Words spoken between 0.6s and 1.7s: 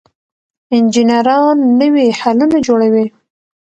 انجنیران